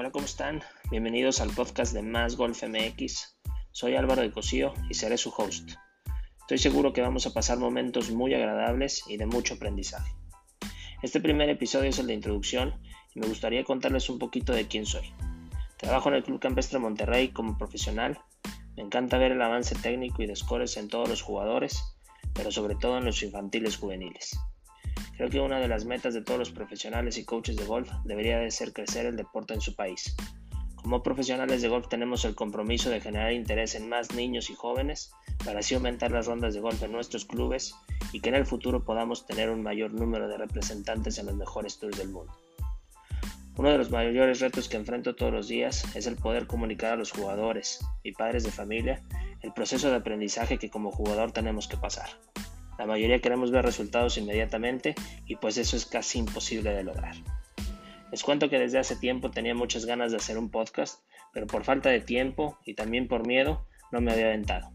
[0.00, 0.62] Hola, ¿cómo están?
[0.90, 3.36] Bienvenidos al podcast de Más Golf MX.
[3.70, 5.72] Soy Álvaro de Cosío y seré su host.
[6.40, 10.10] Estoy seguro que vamos a pasar momentos muy agradables y de mucho aprendizaje.
[11.02, 12.80] Este primer episodio es el de introducción
[13.14, 15.12] y me gustaría contarles un poquito de quién soy.
[15.76, 18.18] Trabajo en el Club Campestre Monterrey como profesional.
[18.78, 21.78] Me encanta ver el avance técnico y de scores en todos los jugadores,
[22.32, 24.40] pero sobre todo en los infantiles juveniles.
[25.20, 28.38] Creo que una de las metas de todos los profesionales y coaches de golf debería
[28.38, 30.16] de ser crecer el deporte en su país.
[30.76, 35.12] Como profesionales de golf tenemos el compromiso de generar interés en más niños y jóvenes
[35.44, 37.74] para así aumentar las rondas de golf en nuestros clubes
[38.14, 41.78] y que en el futuro podamos tener un mayor número de representantes en los mejores
[41.78, 42.32] tours del mundo.
[43.58, 46.96] Uno de los mayores retos que enfrento todos los días es el poder comunicar a
[46.96, 49.02] los jugadores y padres de familia
[49.42, 52.08] el proceso de aprendizaje que como jugador tenemos que pasar.
[52.80, 54.94] La mayoría queremos ver resultados inmediatamente
[55.26, 57.14] y pues eso es casi imposible de lograr.
[58.10, 61.62] Les cuento que desde hace tiempo tenía muchas ganas de hacer un podcast, pero por
[61.62, 64.72] falta de tiempo y también por miedo no me había aventado.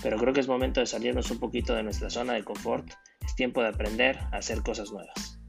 [0.00, 2.88] Pero creo que es momento de salirnos un poquito de nuestra zona de confort,
[3.26, 5.40] es tiempo de aprender a hacer cosas nuevas.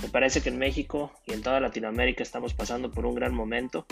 [0.00, 3.86] Me parece que en México y en toda Latinoamérica estamos pasando por un gran momento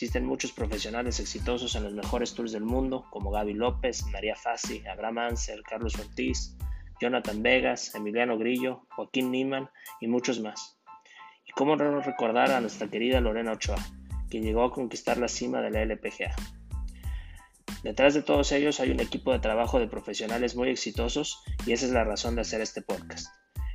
[0.00, 4.86] Existen muchos profesionales exitosos en los mejores tours del mundo, como Gaby López, María Fassi,
[4.86, 6.56] Abraham Anser, Carlos Ortiz,
[7.00, 9.68] Jonathan Vegas, Emiliano Grillo, Joaquín Niman
[10.00, 10.78] y muchos más.
[11.44, 13.84] Y cómo no recordar a nuestra querida Lorena Ochoa,
[14.30, 16.32] quien llegó a conquistar la cima de la LPGA.
[17.82, 21.86] Detrás de todos ellos hay un equipo de trabajo de profesionales muy exitosos y esa
[21.86, 23.26] es la razón de hacer este podcast.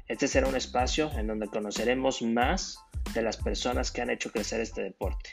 [0.08, 2.78] Este será un espacio en donde conoceremos más
[3.14, 5.32] de las personas que han hecho crecer este deporte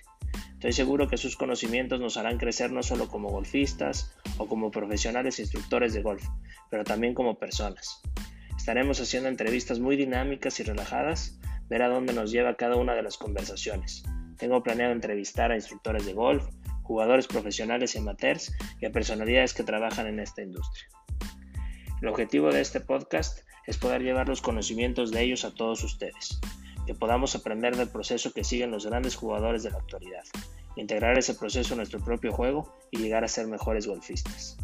[0.60, 5.38] Estoy seguro que sus conocimientos nos harán crecer no solo como golfistas o como profesionales
[5.38, 6.22] instructores de golf,
[6.68, 8.02] pero también como personas.
[8.58, 13.02] Estaremos haciendo entrevistas muy dinámicas y relajadas, ver a dónde nos lleva cada una de
[13.02, 14.02] las conversaciones.
[14.36, 16.44] Tengo planeado entrevistar a instructores de golf,
[16.82, 18.52] jugadores profesionales y amateurs
[18.82, 20.88] y a personalidades que trabajan en esta industria.
[22.02, 26.38] El objetivo de este podcast es poder llevar los conocimientos de ellos a todos ustedes
[26.90, 30.24] que podamos aprender del proceso que siguen los grandes jugadores de la actualidad,
[30.80, 34.56] integrar ese proceso en nuestro propio juego y llegar a ser mejores golfistas.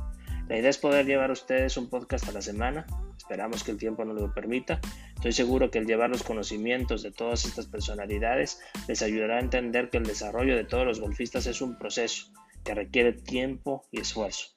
[0.48, 3.78] La idea es poder llevar a ustedes un podcast a la semana, esperamos que el
[3.78, 4.80] tiempo nos lo permita.
[5.16, 9.90] Estoy seguro que el llevar los conocimientos de todas estas personalidades les ayudará a entender
[9.90, 12.26] que el desarrollo de todos los golfistas es un proceso
[12.64, 14.56] que requiere tiempo y esfuerzo.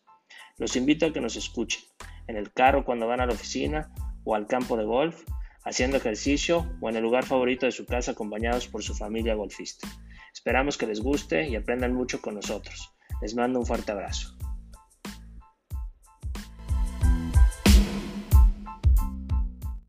[0.57, 1.81] Los invito a que nos escuchen
[2.27, 3.91] en el carro cuando van a la oficina
[4.23, 5.23] o al campo de golf
[5.63, 9.87] haciendo ejercicio o en el lugar favorito de su casa acompañados por su familia golfista.
[10.39, 12.93] Esperamos que les guste y aprendan mucho con nosotros.
[13.21, 14.38] Les mando un fuerte abrazo.